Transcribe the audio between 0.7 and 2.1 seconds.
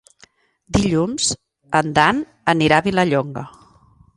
Dilluns en